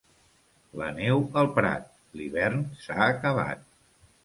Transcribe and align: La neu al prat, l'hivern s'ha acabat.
La 0.81 0.87
neu 0.99 1.21
al 1.41 1.51
prat, 1.59 1.85
l'hivern 2.21 2.65
s'ha 2.87 2.99
acabat. 3.13 3.65